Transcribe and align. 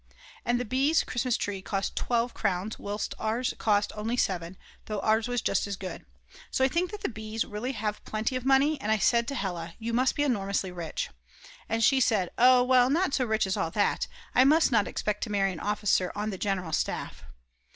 _And 0.43 0.59
the 0.59 0.65
Bs. 0.65 1.05
Christmas 1.05 1.37
tree 1.37 1.61
cost 1.61 1.95
12 1.95 2.33
crowns 2.33 2.79
whilst 2.79 3.13
ours 3.19 3.53
cost 3.59 3.91
only 3.95 4.17
7, 4.17 4.57
though 4.85 4.99
ours 5.01 5.27
was 5.27 5.43
just 5.43 5.67
as 5.67 5.75
good. 5.75 6.07
So 6.49 6.65
I 6.65 6.69
think 6.69 6.89
that 6.89 7.01
the 7.01 7.07
Bs. 7.07 7.45
really 7.47 7.73
have 7.73 8.03
plenty 8.03 8.35
of 8.35 8.43
money, 8.43 8.81
and 8.81 8.91
I 8.91 8.97
said 8.97 9.27
to 9.27 9.35
Hella: 9.35 9.75
"You 9.77 9.93
must 9.93 10.15
be 10.15 10.23
enormously 10.23 10.71
rich." 10.71 11.11
And 11.69 11.83
she 11.83 11.99
said: 11.99 12.29
"Oh 12.39 12.63
well, 12.63 12.89
not 12.89 13.13
so 13.13 13.25
rich 13.25 13.45
as 13.45 13.55
all 13.55 13.69
that; 13.69 14.07
I 14.33 14.43
must 14.43 14.71
not 14.71 14.87
expect 14.87 15.21
to 15.25 15.31
marry 15.31 15.51
an 15.51 15.59
officer 15.59 16.11
on 16.15 16.31
the 16.31 16.37
general 16.39 16.71
staff. 16.73 17.23